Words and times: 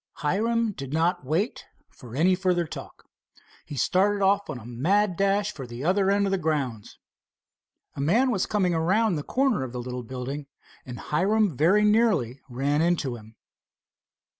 Hiram 0.13 0.71
did 0.71 0.91
not 0.93 1.23
wait 1.23 1.65
for 1.91 2.15
any 2.15 2.33
further 2.33 2.65
talk. 2.65 3.03
He 3.67 3.75
started 3.75 4.23
on 4.23 4.57
a 4.57 4.65
mad 4.65 5.15
dash 5.15 5.53
for 5.53 5.67
the 5.67 5.83
other 5.83 6.09
end 6.09 6.25
of 6.25 6.31
the 6.31 6.39
grounds. 6.39 6.97
A 7.95 8.01
man 8.01 8.31
was 8.31 8.47
coming 8.47 8.73
around 8.73 9.13
the 9.15 9.21
corner 9.21 9.61
of 9.61 9.73
the 9.73 9.79
little 9.79 10.01
building, 10.01 10.47
and 10.87 10.97
Hiram 10.99 11.55
very 11.55 11.85
nearly 11.85 12.41
ran 12.49 12.81
into 12.81 13.15
him. 13.15 13.35